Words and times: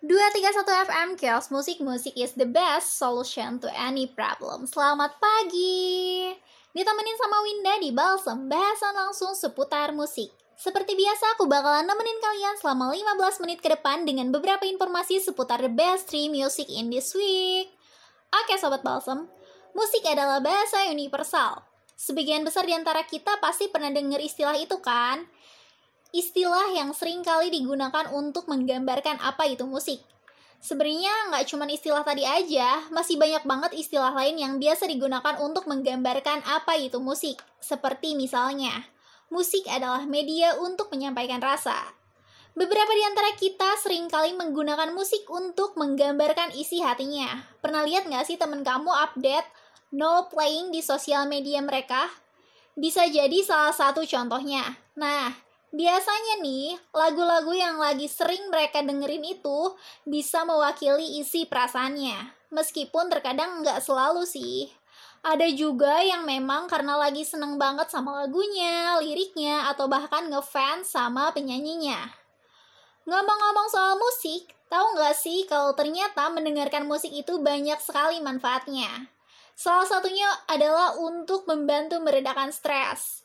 231 0.00 0.88
FM 0.88 1.08
Chaos 1.20 1.52
Musik 1.52 1.76
Musik 1.84 2.16
is 2.16 2.32
the 2.32 2.48
best 2.48 2.96
solution 2.96 3.60
to 3.60 3.68
any 3.76 4.08
problem. 4.08 4.64
Selamat 4.64 5.20
pagi. 5.20 6.32
Ditemenin 6.72 7.20
sama 7.20 7.44
Winda 7.44 7.76
di 7.76 7.92
Balsam 7.92 8.48
Bahasan 8.48 8.96
langsung 8.96 9.36
seputar 9.36 9.92
musik. 9.92 10.32
Seperti 10.56 10.96
biasa 10.96 11.36
aku 11.36 11.44
bakalan 11.44 11.84
nemenin 11.84 12.16
kalian 12.16 12.56
selama 12.56 12.96
15 12.96 13.44
menit 13.44 13.60
ke 13.60 13.68
depan 13.76 14.08
Dengan 14.08 14.32
beberapa 14.32 14.64
informasi 14.64 15.20
seputar 15.20 15.60
the 15.60 15.68
best 15.68 16.08
three 16.08 16.32
music 16.32 16.72
in 16.72 16.88
this 16.88 17.12
week. 17.12 17.68
Oke 18.32 18.56
Sobat 18.56 18.80
Balsam 18.80 19.28
Musik 19.76 20.00
adalah 20.08 20.40
bahasa 20.40 20.88
universal. 20.88 21.60
Sebagian 21.92 22.40
besar 22.40 22.64
di 22.64 22.72
antara 22.72 23.04
kita 23.04 23.36
pasti 23.44 23.68
pernah 23.68 23.92
dengar 23.92 24.24
istilah 24.24 24.56
itu 24.56 24.80
kan? 24.80 25.28
Istilah 26.10 26.74
yang 26.74 26.90
sering 26.94 27.22
kali 27.22 27.50
digunakan 27.50 28.10
untuk 28.14 28.46
menggambarkan 28.50 29.18
apa 29.22 29.46
itu 29.50 29.66
musik. 29.66 30.02
Sebenarnya 30.60 31.32
nggak 31.32 31.48
cuma 31.48 31.64
istilah 31.64 32.04
tadi 32.04 32.28
aja, 32.28 32.84
masih 32.92 33.16
banyak 33.16 33.48
banget 33.48 33.72
istilah 33.72 34.12
lain 34.12 34.36
yang 34.36 34.60
biasa 34.60 34.84
digunakan 34.84 35.40
untuk 35.40 35.64
menggambarkan 35.64 36.44
apa 36.44 36.76
itu 36.76 37.00
musik. 37.00 37.40
Seperti 37.64 38.12
misalnya, 38.12 38.84
musik 39.32 39.64
adalah 39.64 40.04
media 40.04 40.60
untuk 40.60 40.92
menyampaikan 40.92 41.40
rasa. 41.40 41.96
Beberapa 42.52 42.92
di 42.92 43.02
antara 43.08 43.30
kita 43.40 43.78
sering 43.80 44.12
kali 44.12 44.36
menggunakan 44.36 44.92
musik 44.92 45.24
untuk 45.32 45.80
menggambarkan 45.80 46.52
isi 46.52 46.84
hatinya. 46.84 47.40
Pernah 47.64 47.88
lihat 47.88 48.04
nggak 48.04 48.28
sih 48.28 48.36
temen 48.36 48.60
kamu 48.60 48.90
update 48.90 49.48
no 49.96 50.28
playing 50.28 50.74
di 50.74 50.84
sosial 50.84 51.24
media 51.24 51.64
mereka? 51.64 52.10
Bisa 52.76 53.08
jadi 53.08 53.40
salah 53.40 53.72
satu 53.72 54.04
contohnya. 54.04 54.76
Nah, 54.98 55.32
Biasanya 55.70 56.42
nih, 56.42 56.74
lagu-lagu 56.90 57.54
yang 57.54 57.78
lagi 57.78 58.10
sering 58.10 58.50
mereka 58.50 58.82
dengerin 58.82 59.22
itu 59.22 59.78
bisa 60.02 60.42
mewakili 60.42 61.22
isi 61.22 61.46
perasaannya. 61.46 62.50
Meskipun 62.50 63.06
terkadang 63.06 63.62
nggak 63.62 63.78
selalu 63.78 64.26
sih. 64.26 64.66
Ada 65.22 65.46
juga 65.54 66.02
yang 66.02 66.26
memang 66.26 66.66
karena 66.66 66.98
lagi 66.98 67.22
seneng 67.22 67.54
banget 67.54 67.86
sama 67.86 68.24
lagunya, 68.24 68.98
liriknya, 68.98 69.70
atau 69.70 69.86
bahkan 69.86 70.26
ngefans 70.26 70.90
sama 70.90 71.30
penyanyinya. 71.30 72.08
Ngomong-ngomong 73.06 73.68
soal 73.70 73.94
musik, 73.94 74.50
tahu 74.66 74.98
nggak 74.98 75.14
sih 75.14 75.46
kalau 75.46 75.76
ternyata 75.78 76.26
mendengarkan 76.34 76.88
musik 76.88 77.14
itu 77.14 77.38
banyak 77.38 77.78
sekali 77.78 78.18
manfaatnya? 78.18 79.06
Salah 79.54 79.86
satunya 79.86 80.26
adalah 80.50 80.96
untuk 80.98 81.46
membantu 81.46 82.00
meredakan 82.02 82.50
stres. 82.50 83.22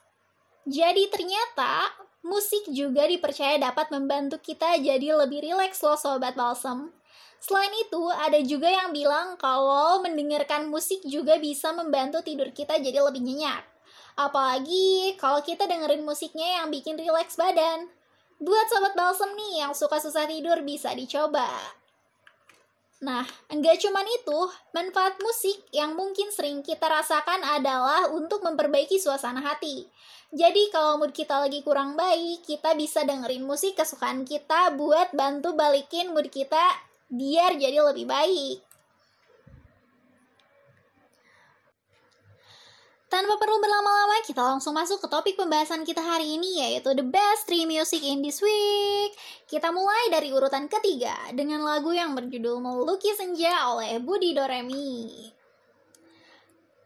Jadi 0.67 1.08
ternyata 1.08 1.95
musik 2.26 2.66
juga 2.73 3.06
dipercaya 3.06 3.62
dapat 3.62 3.94
membantu 3.94 4.42
kita 4.42 4.81
jadi 4.81 5.14
lebih 5.14 5.45
rileks 5.45 5.86
loh 5.86 5.94
sobat 5.94 6.34
balsam. 6.34 6.90
Selain 7.38 7.70
itu, 7.78 8.02
ada 8.09 8.42
juga 8.42 8.66
yang 8.66 8.90
bilang 8.90 9.38
kalau 9.38 10.02
mendengarkan 10.02 10.66
musik 10.66 11.06
juga 11.06 11.38
bisa 11.38 11.70
membantu 11.78 12.26
tidur 12.26 12.50
kita 12.50 12.81
jadi 12.81 12.98
lebih 13.06 13.22
nyenyak. 13.22 13.62
Apalagi 14.18 15.14
kalau 15.22 15.46
kita 15.46 15.70
dengerin 15.70 16.02
musiknya 16.02 16.58
yang 16.64 16.73
bikin 16.73 16.98
rileks 16.98 17.38
badan. 17.38 17.94
Buat 18.42 18.68
sobat 18.73 18.98
balsam 18.98 19.31
nih 19.38 19.62
yang 19.62 19.78
suka 19.78 20.02
susah 20.02 20.26
tidur 20.26 20.66
bisa 20.66 20.98
dicoba. 20.98 21.48
Nah, 23.03 23.27
enggak 23.51 23.83
cuman 23.83 24.07
itu, 24.07 24.39
manfaat 24.71 25.19
musik 25.19 25.59
yang 25.75 25.99
mungkin 25.99 26.31
sering 26.31 26.63
kita 26.63 26.88
rasakan 26.88 27.43
adalah 27.43 28.07
untuk 28.07 28.39
memperbaiki 28.39 28.95
suasana 28.95 29.43
hati. 29.43 29.83
Jadi 30.31 30.71
kalau 30.71 30.99
mood 30.99 31.11
kita 31.11 31.43
lagi 31.43 31.59
kurang 31.59 31.99
baik, 31.99 32.47
kita 32.47 32.71
bisa 32.75 33.03
dengerin 33.03 33.43
musik 33.43 33.75
kesukaan 33.75 34.23
kita 34.23 34.73
buat 34.73 35.11
bantu 35.11 35.53
balikin 35.53 36.16
mood 36.16 36.31
kita 36.31 36.63
biar 37.11 37.59
jadi 37.59 37.83
lebih 37.83 38.07
baik. 38.07 38.63
Tanpa 43.16 43.40
perlu 43.40 43.64
berlama-lama, 43.64 44.20
kita 44.28 44.44
langsung 44.44 44.76
masuk 44.76 45.00
ke 45.00 45.08
topik 45.08 45.40
pembahasan 45.40 45.88
kita 45.88 46.03
hari 46.03 46.36
ini 46.36 46.59
yaitu 46.59 46.92
The 46.92 47.08
Best 47.08 47.48
Three 47.48 47.64
Music 47.64 48.03
in 48.03 48.20
This 48.20 48.44
Week. 48.44 49.16
Kita 49.48 49.72
mulai 49.72 50.12
dari 50.12 50.36
urutan 50.36 50.68
ketiga 50.68 51.16
dengan 51.31 51.64
lagu 51.64 51.96
yang 51.96 52.12
berjudul 52.12 52.59
Melukis 52.59 53.16
Senja 53.16 53.72
oleh 53.72 54.03
Budi 54.03 54.36
Doremi. 54.36 55.31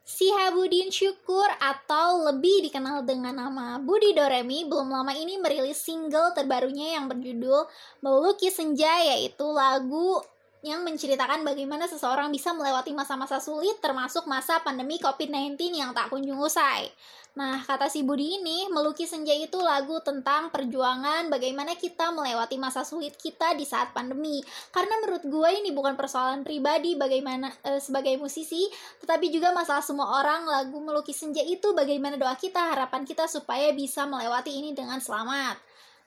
Si 0.06 0.30
Habudin 0.30 0.94
Syukur 0.94 1.50
atau 1.58 2.22
lebih 2.30 2.70
dikenal 2.70 3.10
dengan 3.10 3.34
nama 3.34 3.82
Budi 3.82 4.14
Doremi 4.14 4.70
belum 4.70 4.86
lama 4.86 5.18
ini 5.18 5.42
merilis 5.42 5.82
single 5.82 6.38
terbarunya 6.38 7.02
yang 7.02 7.10
berjudul 7.10 7.66
Melukis 8.06 8.54
Senja 8.54 9.02
yaitu 9.02 9.50
lagu 9.50 10.22
yang 10.59 10.84
menceritakan 10.84 11.47
bagaimana 11.47 11.88
seseorang 11.88 12.28
bisa 12.36 12.52
melewati 12.52 12.92
masa-masa 12.92 13.40
sulit 13.40 13.80
termasuk 13.80 14.28
masa 14.28 14.59
pandemi 14.59 15.00
COVID-19 15.00 15.56
yang 15.72 15.96
tak 15.96 16.12
kunjung 16.12 16.36
usai. 16.36 16.92
Nah, 17.40 17.62
kata 17.64 17.88
si 17.88 18.03
Budi 18.03 18.42
ini, 18.42 18.68
melukis 18.68 19.16
senja 19.16 19.31
itu 19.31 19.62
lagu 19.64 20.02
tentang 20.03 20.52
perjuangan 20.52 21.31
bagaimana 21.31 21.78
kita 21.78 22.12
melewati 22.12 22.59
masa 22.59 22.84
sulit 22.84 23.16
kita 23.16 23.56
di 23.56 23.64
saat 23.64 23.96
pandemi. 23.96 24.44
Karena 24.75 25.00
menurut 25.00 25.24
gue 25.24 25.50
ini 25.62 25.72
bukan 25.72 25.96
persoalan 25.96 26.44
pribadi 26.44 27.00
bagaimana 27.00 27.48
e, 27.64 27.80
sebagai 27.80 28.18
musisi, 28.19 28.68
tetapi 29.06 29.31
juga 29.31 29.56
masalah 29.56 29.86
semua 29.86 30.19
orang 30.19 30.50
lagu 30.50 30.84
melukis 30.84 31.22
senja 31.22 31.40
itu 31.40 31.72
bagaimana 31.72 32.19
doa 32.19 32.36
kita, 32.36 32.75
harapan 32.75 33.08
kita 33.08 33.30
supaya 33.30 33.72
bisa 33.72 34.03
melewati 34.09 34.50
ini 34.50 34.75
dengan 34.75 35.00
selamat. 35.00 35.56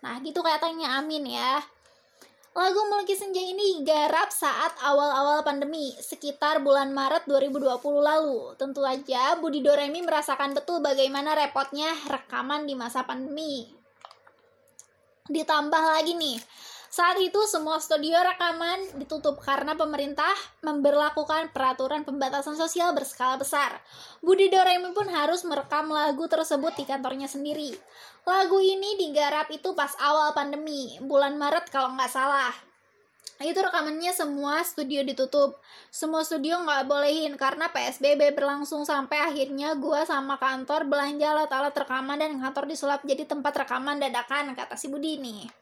Nah, 0.02 0.18
gitu 0.20 0.42
katanya 0.42 1.00
amin 1.00 1.32
ya. 1.32 1.62
Lagu 2.52 2.84
Melukis 2.84 3.16
Senja 3.16 3.40
ini 3.40 3.80
garap 3.80 4.28
saat 4.28 4.76
awal-awal 4.84 5.40
pandemi, 5.40 5.88
sekitar 5.96 6.60
bulan 6.60 6.92
Maret 6.92 7.24
2020 7.24 7.80
lalu. 7.80 8.52
Tentu 8.60 8.84
aja 8.84 9.40
Budi 9.40 9.64
Doremi 9.64 10.04
merasakan 10.04 10.52
betul 10.52 10.84
bagaimana 10.84 11.32
repotnya 11.32 11.88
rekaman 12.12 12.68
di 12.68 12.76
masa 12.76 13.08
pandemi. 13.08 13.72
Ditambah 15.32 15.80
lagi 15.96 16.12
nih, 16.12 16.36
saat 16.92 17.16
itu 17.24 17.40
semua 17.48 17.80
studio 17.80 18.20
rekaman 18.20 19.00
ditutup 19.00 19.40
karena 19.40 19.72
pemerintah 19.72 20.28
memberlakukan 20.60 21.48
peraturan 21.48 22.04
pembatasan 22.04 22.52
sosial 22.52 22.92
berskala 22.92 23.40
besar. 23.40 23.80
Budi 24.20 24.52
Doremi 24.52 24.92
pun 24.92 25.08
harus 25.08 25.40
merekam 25.48 25.88
lagu 25.88 26.28
tersebut 26.28 26.76
di 26.76 26.84
kantornya 26.84 27.32
sendiri. 27.32 27.72
Lagu 28.28 28.60
ini 28.60 29.00
digarap 29.00 29.48
itu 29.48 29.72
pas 29.72 29.96
awal 30.04 30.36
pandemi, 30.36 31.00
bulan 31.00 31.40
Maret 31.40 31.72
kalau 31.72 31.96
nggak 31.96 32.12
salah. 32.12 32.52
Itu 33.40 33.64
rekamannya 33.64 34.12
semua 34.12 34.60
studio 34.60 35.00
ditutup. 35.00 35.64
Semua 35.88 36.28
studio 36.28 36.60
nggak 36.60 36.92
bolehin 36.92 37.40
karena 37.40 37.72
PSBB 37.72 38.36
berlangsung 38.36 38.84
sampai 38.84 39.32
akhirnya 39.32 39.80
gua 39.80 40.04
sama 40.04 40.36
kantor 40.36 40.84
belanja 40.84 41.40
alat-alat 41.40 41.72
rekaman 41.72 42.20
dan 42.20 42.36
kantor 42.36 42.68
disulap 42.68 43.00
jadi 43.00 43.24
tempat 43.24 43.64
rekaman 43.64 43.96
dadakan, 43.96 44.52
kata 44.52 44.76
si 44.76 44.92
Budi 44.92 45.16
nih. 45.16 45.61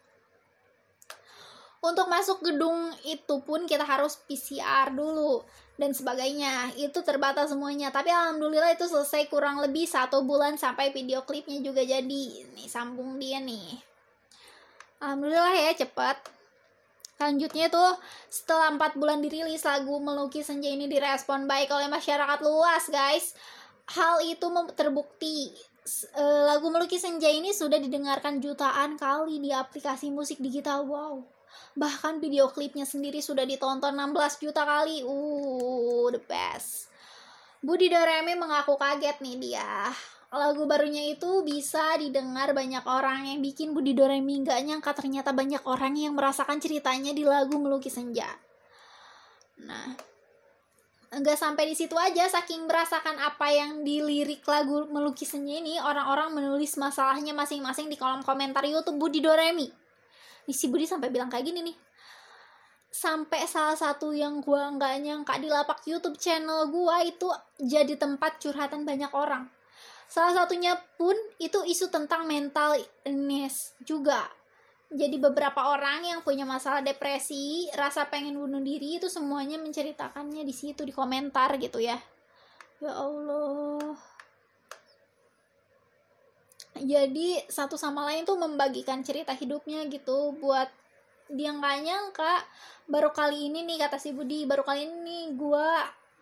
Untuk 1.80 2.12
masuk 2.12 2.44
gedung 2.44 2.92
itu 3.08 3.41
pun 3.41 3.64
kita 3.64 3.88
harus 3.88 4.20
PCR 4.28 4.92
dulu 4.92 5.41
dan 5.80 5.96
sebagainya 5.96 6.76
itu 6.76 7.00
terbatas 7.00 7.48
semuanya 7.56 7.88
tapi 7.88 8.12
alhamdulillah 8.12 8.76
itu 8.76 8.84
selesai 8.84 9.32
kurang 9.32 9.64
lebih 9.64 9.88
satu 9.88 10.20
bulan 10.28 10.60
sampai 10.60 10.92
video 10.92 11.24
klipnya 11.24 11.56
juga 11.64 11.80
jadi 11.80 12.04
nih 12.52 12.68
sambung 12.68 13.16
dia 13.16 13.41
nih 13.41 13.80
alhamdulillah 15.00 15.56
ya 15.56 15.72
cepet 15.80 16.36
Selanjutnya 17.20 17.68
tuh 17.68 18.00
setelah 18.32 18.72
4 18.80 18.97
bulan 18.97 19.20
dirilis 19.20 19.60
lagu 19.60 20.00
Melukis 20.00 20.48
Senja 20.48 20.72
ini 20.72 20.88
direspon 20.88 21.44
baik 21.44 21.68
oleh 21.68 21.84
masyarakat 21.84 22.41
luas 22.41 22.88
guys. 22.88 23.36
Hal 23.92 24.24
itu 24.24 24.48
terbukti 24.72 25.52
e, 26.16 26.24
lagu 26.48 26.72
Melukis 26.72 27.04
Senja 27.04 27.28
ini 27.28 27.52
sudah 27.52 27.76
didengarkan 27.76 28.41
jutaan 28.41 28.97
kali 28.97 29.36
di 29.36 29.52
aplikasi 29.52 30.08
musik 30.08 30.41
digital. 30.41 30.88
Wow. 30.88 31.39
Bahkan 31.74 32.18
video 32.18 32.50
klipnya 32.50 32.84
sendiri 32.84 33.22
sudah 33.22 33.47
ditonton 33.47 33.94
16 33.94 34.42
juta 34.42 34.62
kali. 34.66 35.06
Uh, 35.06 36.10
the 36.10 36.22
best. 36.22 36.91
Budi 37.60 37.92
Doremi 37.92 38.34
mengaku 38.34 38.74
kaget 38.80 39.20
nih 39.20 39.36
dia. 39.36 39.92
Lagu 40.30 40.64
barunya 40.64 41.10
itu 41.10 41.42
bisa 41.42 41.98
didengar 41.98 42.54
banyak 42.54 42.86
orang 42.86 43.26
yang 43.28 43.42
bikin 43.42 43.74
Budi 43.74 43.92
Doremi 43.92 44.41
nggak 44.41 44.62
nyangka 44.62 44.94
ternyata 44.94 45.34
banyak 45.34 45.60
orang 45.66 45.98
yang 45.98 46.14
merasakan 46.14 46.62
ceritanya 46.62 47.10
di 47.10 47.26
lagu 47.26 47.58
Melukis 47.58 47.98
Senja. 47.98 48.30
Nah, 49.60 49.92
nggak 51.10 51.34
sampai 51.34 51.66
di 51.66 51.74
situ 51.74 51.98
aja 51.98 52.30
saking 52.30 52.70
merasakan 52.70 53.18
apa 53.18 53.50
yang 53.50 53.82
di 53.82 53.98
lirik 53.98 54.46
lagu 54.46 54.86
melukis 54.86 55.34
senja 55.34 55.58
ini 55.58 55.74
orang-orang 55.82 56.30
menulis 56.30 56.78
masalahnya 56.78 57.34
masing-masing 57.34 57.91
di 57.91 57.98
kolom 57.98 58.22
komentar 58.22 58.62
YouTube 58.62 59.03
Budi 59.03 59.18
Doremi 59.18 59.66
si 60.52 60.70
Budi 60.70 60.86
sampai 60.86 61.08
bilang 61.10 61.30
kayak 61.30 61.47
gini 61.47 61.60
nih 61.62 61.76
sampai 62.91 63.47
salah 63.47 63.78
satu 63.78 64.10
yang 64.10 64.42
gue 64.42 64.58
nggak 64.58 64.94
nyangka 65.06 65.38
di 65.38 65.47
lapak 65.47 65.86
YouTube 65.86 66.18
channel 66.18 66.66
gue 66.68 66.97
itu 67.06 67.30
jadi 67.62 67.94
tempat 67.94 68.42
curhatan 68.42 68.82
banyak 68.82 69.14
orang. 69.14 69.47
Salah 70.10 70.42
satunya 70.42 70.74
pun 70.98 71.14
itu 71.38 71.62
isu 71.62 71.86
tentang 71.86 72.26
mental 72.26 72.74
illness 73.06 73.78
juga. 73.86 74.26
jadi 74.91 75.22
beberapa 75.22 75.70
orang 75.70 76.02
yang 76.02 76.20
punya 76.26 76.42
masalah 76.42 76.82
depresi 76.82 77.70
rasa 77.78 78.10
pengen 78.10 78.34
bunuh 78.34 78.58
diri 78.58 78.98
itu 78.98 79.06
semuanya 79.06 79.54
menceritakannya 79.62 80.42
di 80.42 80.50
situ 80.50 80.82
di 80.82 80.91
komentar 80.91 81.54
gitu 81.62 81.78
ya 81.78 81.94
ya 82.82 82.92
Allah 82.98 83.94
jadi 86.80 87.44
satu 87.47 87.77
sama 87.77 88.09
lain 88.09 88.24
tuh 88.24 88.41
membagikan 88.41 89.04
cerita 89.04 89.36
hidupnya 89.36 89.84
gitu 89.88 90.32
buat 90.41 90.68
dia 91.30 91.54
nggak 91.54 91.77
nyangka 91.86 92.34
baru 92.91 93.15
kali 93.15 93.53
ini 93.53 93.62
nih 93.62 93.86
kata 93.86 94.03
si 94.03 94.10
Budi 94.10 94.48
baru 94.48 94.66
kali 94.66 94.91
ini 94.91 95.30
gue 95.38 95.71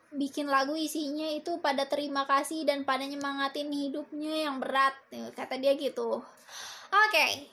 bikin 0.08 0.49
lagu 0.49 0.72
isinya 0.72 1.28
itu 1.32 1.60
pada 1.60 1.84
terima 1.84 2.25
kasih 2.25 2.64
dan 2.64 2.84
pada 2.84 3.05
nyemangatin 3.05 3.69
hidupnya 3.69 4.49
yang 4.49 4.60
berat 4.60 4.96
kata 5.37 5.60
dia 5.60 5.76
gitu 5.76 6.20
oke 6.20 7.08
okay. 7.08 7.49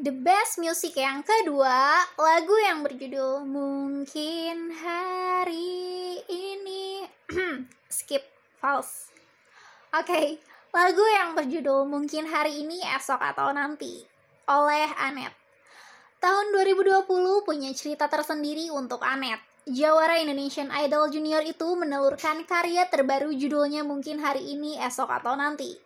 the 0.00 0.12
best 0.12 0.56
music 0.60 0.96
yang 0.96 1.20
kedua 1.20 2.04
lagu 2.16 2.56
yang 2.64 2.80
berjudul 2.80 3.44
mungkin 3.44 4.72
hari 4.76 6.20
ini 6.28 7.04
skip 7.96 8.24
false 8.60 9.12
oke 9.92 10.08
okay. 10.08 10.47
Lagu 10.68 11.04
yang 11.16 11.32
berjudul 11.32 11.88
mungkin 11.88 12.28
hari 12.28 12.64
ini 12.64 12.80
esok 12.96 13.20
atau 13.20 13.52
nanti 13.56 14.04
oleh 14.48 14.88
Anet 15.00 15.32
tahun 16.20 16.52
2020 16.52 17.08
punya 17.46 17.70
cerita 17.72 18.06
tersendiri 18.06 18.68
untuk 18.68 19.00
Anet 19.00 19.40
Jawara 19.68 20.16
Indonesian 20.16 20.72
Idol 20.72 21.12
Junior 21.12 21.44
itu 21.44 21.76
menelurkan 21.76 22.48
karya 22.48 22.88
terbaru 22.88 23.36
judulnya 23.36 23.84
mungkin 23.84 24.16
hari 24.16 24.56
ini, 24.56 24.80
esok, 24.80 25.12
atau 25.12 25.36
nanti. 25.36 25.76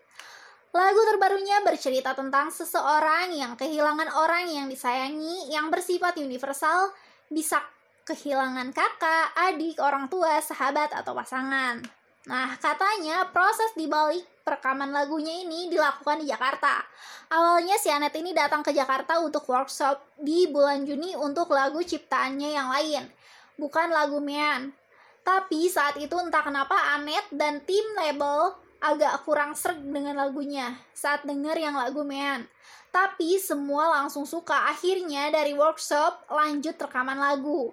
Lagu 0.71 1.03
terbarunya 1.11 1.67
bercerita 1.67 2.15
tentang 2.15 2.55
seseorang 2.55 3.35
yang 3.35 3.59
kehilangan 3.59 4.07
orang 4.15 4.47
yang 4.47 4.71
disayangi 4.71 5.51
yang 5.51 5.67
bersifat 5.67 6.15
universal, 6.23 6.95
bisa 7.27 7.59
kehilangan 8.07 8.71
kakak, 8.71 9.35
adik, 9.51 9.83
orang 9.83 10.07
tua, 10.07 10.39
sahabat, 10.39 10.95
atau 10.95 11.19
pasangan. 11.19 11.83
Nah, 12.31 12.55
katanya 12.59 13.27
proses 13.35 13.75
di 13.75 13.91
balik 13.91 14.23
perekaman 14.47 14.95
lagunya 14.95 15.43
ini 15.43 15.67
dilakukan 15.67 16.23
di 16.23 16.31
Jakarta. 16.31 16.83
Awalnya 17.35 17.79
si 17.79 17.91
Anet 17.91 18.15
ini 18.15 18.31
datang 18.31 18.63
ke 18.63 18.71
Jakarta 18.71 19.19
untuk 19.19 19.43
workshop 19.51 19.99
di 20.19 20.47
bulan 20.47 20.87
Juni 20.87 21.19
untuk 21.19 21.51
lagu 21.51 21.83
ciptaannya 21.83 22.51
yang 22.55 22.71
lain 22.71 23.05
bukan 23.63 23.93
lagu 23.93 24.19
Mean. 24.19 24.73
Tapi 25.23 25.71
saat 25.71 25.95
itu 26.03 26.19
entah 26.19 26.43
kenapa 26.43 26.75
Anet 26.99 27.31
dan 27.31 27.63
tim 27.63 27.85
label 27.95 28.59
agak 28.83 29.23
kurang 29.23 29.55
serg 29.55 29.79
dengan 29.79 30.19
lagunya 30.19 30.75
saat 30.91 31.23
denger 31.23 31.55
yang 31.63 31.79
lagu 31.79 32.03
Mean. 32.03 32.51
Tapi 32.93 33.39
semua 33.39 34.03
langsung 34.03 34.27
suka. 34.29 34.69
Akhirnya 34.69 35.31
dari 35.33 35.55
workshop 35.55 36.29
lanjut 36.29 36.77
rekaman 36.77 37.17
lagu. 37.17 37.73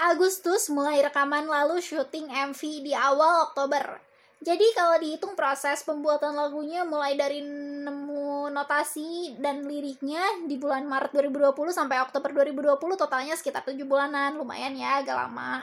Agustus 0.00 0.72
mulai 0.72 1.04
rekaman 1.04 1.44
lalu 1.44 1.76
syuting 1.84 2.32
MV 2.32 2.60
di 2.80 2.96
awal 2.96 3.52
Oktober. 3.52 4.00
Jadi 4.40 4.72
kalau 4.72 4.96
dihitung 4.96 5.36
proses 5.36 5.84
pembuatan 5.84 6.32
lagunya 6.32 6.88
mulai 6.88 7.12
dari 7.12 7.44
nemu 7.44 8.48
notasi 8.48 9.36
dan 9.36 9.68
liriknya 9.68 10.48
di 10.48 10.56
bulan 10.56 10.88
Maret 10.88 11.12
2020 11.12 11.52
sampai 11.76 12.00
Oktober 12.00 12.32
2020 12.32 12.80
totalnya 12.96 13.36
sekitar 13.36 13.60
7 13.68 13.76
bulanan, 13.84 14.40
lumayan 14.40 14.72
ya 14.72 15.04
agak 15.04 15.20
lama. 15.20 15.60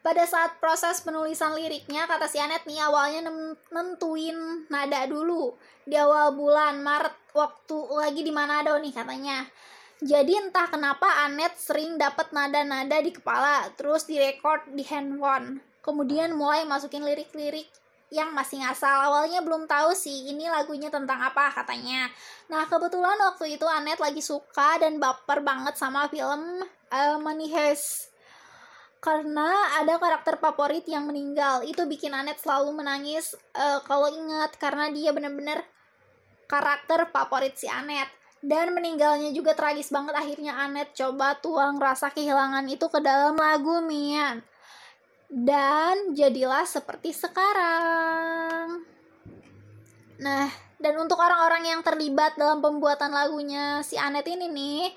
Pada 0.00 0.24
saat 0.24 0.56
proses 0.56 1.04
penulisan 1.04 1.52
liriknya, 1.52 2.08
kata 2.08 2.24
si 2.24 2.40
Anet 2.40 2.64
nih 2.64 2.80
awalnya 2.80 3.28
nentuin 3.68 4.64
nada 4.72 5.04
dulu 5.04 5.52
di 5.84 6.00
awal 6.00 6.32
bulan 6.32 6.80
Maret 6.80 7.36
waktu 7.36 7.76
lagi 7.92 8.24
di 8.24 8.32
Manado 8.32 8.72
nih 8.80 8.96
katanya. 8.96 9.44
Jadi 10.00 10.32
entah 10.32 10.64
kenapa 10.72 11.28
Anet 11.28 11.60
sering 11.60 12.00
dapat 12.00 12.32
nada-nada 12.32 13.04
di 13.04 13.12
kepala, 13.12 13.68
terus 13.76 14.08
direkord 14.08 14.64
di 14.72 14.80
handphone 14.88 15.60
kemudian 15.80 16.36
mulai 16.36 16.64
masukin 16.68 17.04
lirik-lirik 17.04 17.66
yang 18.10 18.34
masih 18.34 18.60
ngasal. 18.60 19.10
Awalnya 19.10 19.40
belum 19.40 19.64
tahu 19.70 19.94
sih 19.96 20.30
ini 20.30 20.46
lagunya 20.50 20.90
tentang 20.90 21.18
apa 21.22 21.50
katanya. 21.54 22.10
Nah 22.50 22.66
kebetulan 22.66 23.16
waktu 23.16 23.56
itu 23.56 23.66
Anet 23.66 24.02
lagi 24.02 24.20
suka 24.20 24.78
dan 24.82 24.98
baper 24.98 25.40
banget 25.40 25.78
sama 25.78 26.06
film 26.10 26.64
uh, 26.90 27.16
Money 27.22 27.48
Heist. 27.50 28.10
Karena 29.00 29.80
ada 29.80 29.96
karakter 29.96 30.36
favorit 30.36 30.84
yang 30.84 31.08
meninggal. 31.08 31.64
Itu 31.64 31.88
bikin 31.88 32.12
Anet 32.12 32.42
selalu 32.42 32.84
menangis 32.84 33.32
uh, 33.56 33.80
kalau 33.86 34.10
ingat. 34.10 34.58
Karena 34.60 34.92
dia 34.92 35.14
bener-bener 35.14 35.64
karakter 36.50 37.08
favorit 37.08 37.56
si 37.56 37.70
Anet 37.70 38.19
dan 38.40 38.72
meninggalnya 38.72 39.30
juga 39.36 39.52
tragis 39.52 39.92
banget 39.92 40.16
akhirnya 40.16 40.56
Anet 40.64 40.96
coba 40.96 41.36
tuang 41.40 41.76
rasa 41.76 42.08
kehilangan 42.08 42.64
itu 42.72 42.88
ke 42.88 43.00
dalam 43.04 43.36
lagu 43.36 43.84
Mian 43.84 44.40
dan 45.30 46.10
jadilah 46.16 46.66
seperti 46.66 47.14
sekarang. 47.14 48.82
Nah, 50.20 50.50
dan 50.76 50.94
untuk 50.98 51.16
orang-orang 51.16 51.70
yang 51.70 51.80
terlibat 51.86 52.34
dalam 52.34 52.58
pembuatan 52.58 53.14
lagunya 53.14 53.80
si 53.86 53.94
Anet 53.94 54.26
ini 54.26 54.50
nih, 54.50 54.90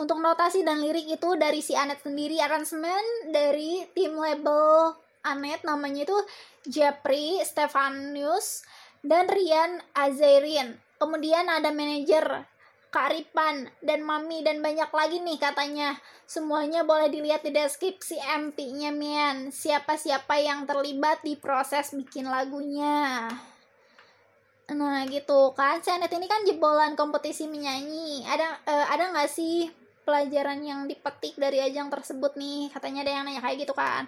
untuk 0.00 0.18
notasi 0.18 0.66
dan 0.66 0.82
lirik 0.82 1.06
itu 1.06 1.36
dari 1.38 1.60
si 1.60 1.76
Anet 1.76 2.02
sendiri, 2.02 2.40
aransemen 2.40 3.30
dari 3.30 3.86
tim 3.94 4.16
label 4.16 4.96
Anet 5.22 5.62
namanya 5.62 6.08
itu 6.08 6.18
Jeffrey 6.66 7.38
Stefanius 7.44 8.64
dan 9.04 9.28
Rian 9.28 9.84
Azerin. 9.92 10.80
Kemudian 10.96 11.46
ada 11.52 11.70
manajer 11.70 12.48
Kak 12.94 13.10
Ripan, 13.10 13.66
dan 13.82 14.06
Mami, 14.06 14.46
dan 14.46 14.62
banyak 14.62 14.86
lagi 14.86 15.18
nih 15.18 15.34
katanya. 15.42 15.98
Semuanya 16.30 16.86
boleh 16.86 17.10
dilihat 17.10 17.42
di 17.42 17.50
deskripsi 17.50 18.22
MP-nya, 18.22 18.94
Mian. 18.94 19.50
Siapa-siapa 19.50 20.38
yang 20.38 20.62
terlibat 20.62 21.26
di 21.26 21.34
proses 21.34 21.90
bikin 21.90 22.30
lagunya. 22.30 23.26
Nah 24.70 25.02
gitu 25.10 25.50
kan, 25.58 25.82
Senet 25.82 26.14
ini 26.14 26.30
kan 26.30 26.46
jebolan 26.46 26.94
kompetisi 26.94 27.50
menyanyi. 27.50 28.30
Ada 28.30 28.62
uh, 28.62 28.86
ada 28.94 29.10
nggak 29.10 29.26
sih 29.26 29.74
pelajaran 30.06 30.62
yang 30.62 30.86
dipetik 30.86 31.34
dari 31.34 31.66
ajang 31.66 31.90
tersebut 31.90 32.38
nih? 32.38 32.70
Katanya 32.70 33.02
ada 33.02 33.10
yang 33.10 33.24
nanya 33.26 33.42
kayak 33.42 33.66
gitu 33.66 33.74
kan. 33.74 34.06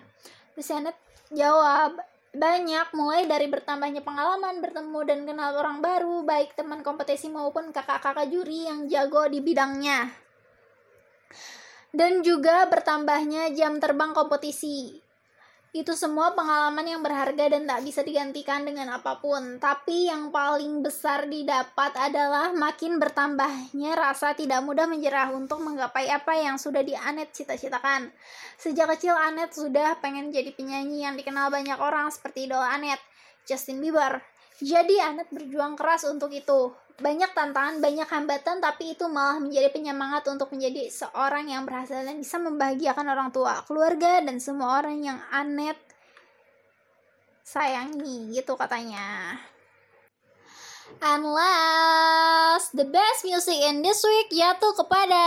Senet 0.63 0.95
jawab, 1.35 1.99
banyak 2.37 2.93
mulai 2.93 3.25
dari 3.25 3.49
bertambahnya 3.49 4.05
pengalaman 4.05 4.61
bertemu 4.61 5.01
dan 5.09 5.25
kenal 5.25 5.57
orang 5.57 5.81
baru 5.81 6.21
baik 6.23 6.53
teman 6.53 6.85
kompetisi 6.85 7.33
maupun 7.33 7.73
kakak-kakak 7.73 8.29
juri 8.29 8.69
yang 8.69 8.85
jago 8.93 9.25
di 9.33 9.41
bidangnya. 9.41 10.13
Dan 11.97 12.21
juga 12.21 12.69
bertambahnya 12.69 13.57
jam 13.57 13.81
terbang 13.81 14.13
kompetisi 14.13 15.06
itu 15.77 15.93
semua 15.93 16.33
pengalaman 16.33 16.89
yang 16.89 17.05
berharga 17.05 17.53
dan 17.53 17.69
tak 17.69 17.85
bisa 17.85 18.01
digantikan 18.01 18.65
dengan 18.65 18.97
apa 18.97 19.21
pun. 19.21 19.61
Tapi 19.61 20.09
yang 20.09 20.33
paling 20.33 20.81
besar 20.81 21.29
didapat 21.29 21.93
adalah 22.01 22.57
makin 22.57 22.97
bertambahnya 22.97 23.93
rasa 23.93 24.33
tidak 24.33 24.65
mudah 24.65 24.89
menyerah 24.89 25.29
untuk 25.37 25.61
menggapai 25.61 26.09
apa 26.09 26.33
yang 26.33 26.57
sudah 26.57 26.81
di 26.81 26.97
Anet 26.97 27.37
cita-citakan. 27.37 28.09
Sejak 28.57 28.97
kecil 28.97 29.13
Anet 29.13 29.53
sudah 29.53 30.01
pengen 30.01 30.33
jadi 30.33 30.49
penyanyi 30.57 31.05
yang 31.05 31.13
dikenal 31.13 31.53
banyak 31.53 31.77
orang 31.77 32.09
seperti 32.09 32.49
idola 32.49 32.73
Anet, 32.73 32.99
Justin 33.45 33.85
Bieber. 33.85 34.25
Jadi 34.65 34.97
Anet 34.97 35.29
berjuang 35.29 35.77
keras 35.77 36.09
untuk 36.09 36.33
itu 36.33 36.73
banyak 36.97 37.29
tantangan, 37.37 37.85
banyak 37.85 38.09
hambatan, 38.09 38.57
tapi 38.65 38.97
itu 38.97 39.05
malah 39.05 39.37
menjadi 39.37 39.69
penyemangat 39.69 40.25
untuk 40.33 40.49
menjadi 40.49 40.89
seorang 40.89 41.53
yang 41.53 41.69
berhasil 41.69 42.01
dan 42.01 42.17
bisa 42.17 42.41
membahagiakan 42.41 43.13
orang 43.13 43.29
tua, 43.29 43.61
keluarga, 43.69 44.25
dan 44.25 44.41
semua 44.41 44.81
orang 44.81 45.05
yang 45.05 45.21
Anet 45.29 45.77
sayangi, 47.45 48.33
gitu 48.33 48.57
katanya. 48.57 49.37
And 51.05 51.29
last, 51.29 52.73
the 52.73 52.89
best 52.89 53.29
music 53.29 53.61
in 53.61 53.85
this 53.85 54.01
week 54.01 54.33
yaitu 54.33 54.73
kepada 54.73 55.25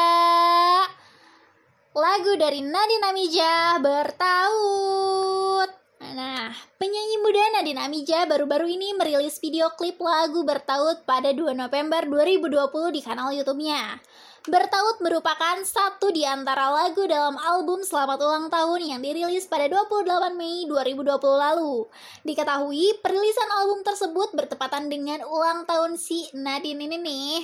lagu 1.93 2.33
dari 2.39 2.65
Nadine 2.65 3.05
Amijah 3.13 3.77
bertaut. 3.77 5.78
Nah, 6.09 6.49
penyanyi 6.81 7.21
muda 7.21 7.43
Nadine 7.53 7.85
Amija 7.85 8.25
baru-baru 8.25 8.65
ini 8.65 8.97
merilis 8.97 9.37
video 9.37 9.69
klip 9.77 10.01
lagu 10.01 10.41
Bertaut 10.41 11.05
pada 11.05 11.29
2 11.29 11.53
November 11.53 12.01
2020 12.01 12.97
di 12.97 13.01
kanal 13.05 13.29
YouTube-nya. 13.29 14.01
Bertaut 14.49 14.97
merupakan 15.05 15.61
satu 15.61 16.09
di 16.09 16.25
antara 16.25 16.73
lagu 16.73 17.05
dalam 17.05 17.37
album 17.37 17.85
Selamat 17.85 18.17
Ulang 18.25 18.49
Tahun 18.49 18.81
yang 18.81 19.05
dirilis 19.05 19.45
pada 19.45 19.69
28 19.69 20.33
Mei 20.33 20.65
2020 20.65 21.13
lalu. 21.21 21.85
Diketahui, 22.25 22.97
perilisan 23.05 23.49
album 23.61 23.85
tersebut 23.85 24.33
bertepatan 24.33 24.89
dengan 24.89 25.21
ulang 25.29 25.69
tahun 25.69 25.93
si 26.01 26.25
Nadine 26.33 26.89
ini 26.89 26.97
nih. 26.97 27.37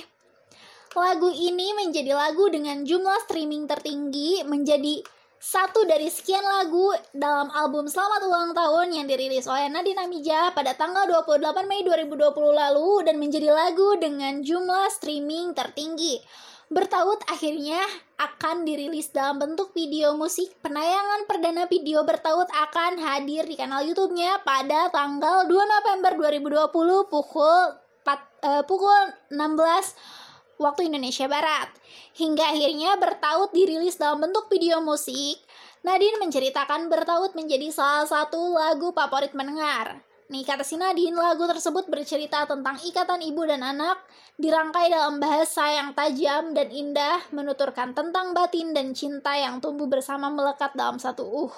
Lagu 0.96 1.30
ini 1.30 1.70
menjadi 1.76 2.18
lagu 2.18 2.50
dengan 2.50 2.82
jumlah 2.82 3.30
streaming 3.30 3.70
tertinggi 3.70 4.42
menjadi 4.42 5.06
satu 5.36 5.84
dari 5.84 6.08
sekian 6.08 6.42
lagu 6.42 6.92
dalam 7.12 7.52
album 7.52 7.84
Selamat 7.84 8.24
Ulang 8.24 8.52
Tahun 8.56 8.88
yang 8.88 9.04
dirilis 9.04 9.44
oleh 9.44 9.68
Nadine 9.68 10.00
Amija 10.00 10.50
pada 10.56 10.72
tanggal 10.72 11.04
28 11.08 11.68
Mei 11.68 11.84
2020 11.84 12.32
lalu 12.56 13.04
dan 13.04 13.20
menjadi 13.20 13.52
lagu 13.52 14.00
dengan 14.00 14.40
jumlah 14.40 14.88
streaming 14.96 15.52
tertinggi. 15.52 16.24
Bertaut 16.66 17.22
akhirnya 17.30 17.78
akan 18.18 18.66
dirilis 18.66 19.14
dalam 19.14 19.38
bentuk 19.38 19.70
video 19.70 20.18
musik. 20.18 20.50
Penayangan 20.64 21.30
perdana 21.30 21.70
video 21.70 22.02
Bertaut 22.02 22.50
akan 22.50 22.98
hadir 22.98 23.46
di 23.46 23.54
kanal 23.54 23.86
YouTube-nya 23.86 24.42
pada 24.42 24.90
tanggal 24.90 25.46
2 25.46 25.52
November 25.52 26.12
2020 26.34 27.12
pukul 27.12 27.60
4, 28.02 28.08
uh, 28.08 28.18
eh, 28.50 28.62
pukul 28.66 28.98
16 29.30 30.25
waktu 30.56 30.88
Indonesia 30.88 31.28
Barat. 31.28 31.68
Hingga 32.16 32.44
akhirnya 32.56 32.96
Bertaut 33.00 33.52
dirilis 33.52 33.96
dalam 34.00 34.24
bentuk 34.24 34.48
video 34.52 34.80
musik. 34.84 35.40
Nadine 35.86 36.18
menceritakan 36.18 36.90
Bertaut 36.90 37.32
menjadi 37.38 37.70
salah 37.70 38.04
satu 38.04 38.56
lagu 38.56 38.90
favorit 38.90 39.32
mendengar. 39.32 40.02
Nih 40.26 40.42
kata 40.42 40.66
si 40.66 40.74
Nadine, 40.74 41.14
lagu 41.14 41.46
tersebut 41.46 41.86
bercerita 41.86 42.42
tentang 42.50 42.74
ikatan 42.82 43.22
ibu 43.22 43.46
dan 43.46 43.62
anak, 43.62 44.02
dirangkai 44.34 44.90
dalam 44.90 45.22
bahasa 45.22 45.70
yang 45.70 45.94
tajam 45.94 46.50
dan 46.50 46.66
indah, 46.74 47.22
menuturkan 47.30 47.94
tentang 47.94 48.34
batin 48.34 48.74
dan 48.74 48.90
cinta 48.90 49.38
yang 49.38 49.62
tumbuh 49.62 49.86
bersama 49.86 50.26
melekat 50.26 50.74
dalam 50.74 50.98
satu 50.98 51.46
uh, 51.46 51.54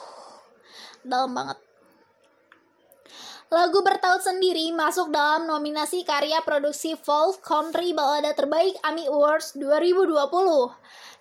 dalam 1.01 1.33
banget. 1.33 1.68
Lagu 3.49 3.81
Bertaut 3.81 4.21
sendiri 4.21 4.69
masuk 4.77 5.09
dalam 5.09 5.49
nominasi 5.49 6.05
karya 6.05 6.45
produksi 6.45 6.93
folk 7.01 7.41
country 7.41 7.97
balada 7.97 8.37
terbaik 8.37 8.77
AMI 8.85 9.09
Awards 9.09 9.57
2020. 9.57 10.05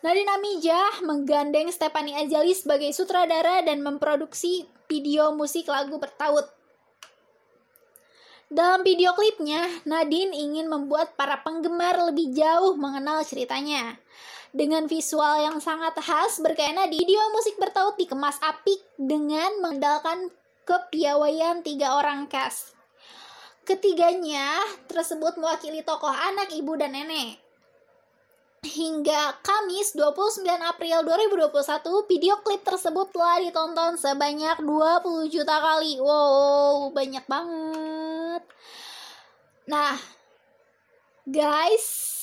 Nadine 0.04 0.32
Amijah 0.36 1.08
menggandeng 1.08 1.72
Stephanie 1.72 2.20
Azali 2.20 2.52
sebagai 2.52 2.92
sutradara 2.92 3.64
dan 3.64 3.80
memproduksi 3.80 4.68
video 4.92 5.32
musik 5.32 5.72
lagu 5.72 5.96
Bertaut. 6.04 6.52
Dalam 8.52 8.84
video 8.84 9.16
klipnya, 9.16 9.64
Nadine 9.88 10.36
ingin 10.36 10.68
membuat 10.68 11.16
para 11.16 11.40
penggemar 11.48 11.96
lebih 12.12 12.36
jauh 12.36 12.76
mengenal 12.76 13.24
ceritanya. 13.24 14.04
Dengan 14.52 14.84
visual 14.92 15.48
yang 15.48 15.64
sangat 15.64 15.96
khas, 16.04 16.44
berkaitan 16.44 16.92
video 16.92 17.24
musik 17.32 17.56
bertaut 17.56 17.96
dikemas 17.96 18.36
apik 18.44 18.84
dengan 19.00 19.64
mengandalkan 19.64 20.28
kepiawaian 20.68 21.64
tiga 21.64 21.96
orang 21.96 22.28
cast. 22.28 22.76
Ketiganya 23.64 24.60
tersebut 24.92 25.40
mewakili 25.40 25.84
tokoh 25.84 26.12
anak, 26.12 26.52
ibu, 26.52 26.76
dan 26.76 26.92
nenek. 26.96 27.40
Hingga 28.68 29.40
Kamis 29.44 29.96
29 29.96 30.44
April 30.44 31.08
2021, 31.08 32.12
video 32.12 32.36
klip 32.44 32.68
tersebut 32.68 33.08
telah 33.16 33.40
ditonton 33.40 33.96
sebanyak 33.96 34.60
20 34.60 35.32
juta 35.32 35.56
kali. 35.56 36.04
Wow, 36.04 36.92
banyak 36.92 37.24
banget. 37.28 38.44
Nah, 39.68 39.96
guys, 41.28 42.17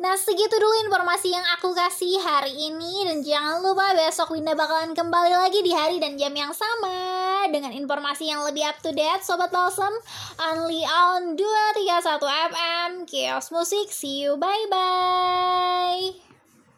Nah 0.00 0.16
segitu 0.16 0.56
dulu 0.56 0.72
informasi 0.88 1.28
yang 1.28 1.44
aku 1.60 1.76
kasih 1.76 2.16
hari 2.24 2.56
ini. 2.56 3.04
Dan 3.04 3.20
jangan 3.20 3.60
lupa 3.60 3.92
besok 3.92 4.32
Winda 4.32 4.56
bakalan 4.56 4.96
kembali 4.96 5.36
lagi 5.36 5.60
di 5.60 5.76
hari 5.76 6.00
dan 6.00 6.16
jam 6.16 6.32
yang 6.32 6.56
sama 6.56 7.44
Dengan 7.52 7.76
informasi 7.76 8.32
yang 8.32 8.40
lebih 8.48 8.64
up 8.64 8.80
to 8.80 8.96
date 8.96 9.20
Sobat 9.20 9.52
Balsam. 9.52 9.92
Only 10.40 10.88
on 10.88 11.36
231 11.36 12.16
FM 12.48 12.90
Chaos 13.04 13.52
Musik. 13.52 13.92
See 13.92 14.24
you. 14.24 14.40
Bye 14.40 14.66
bye 14.72 16.29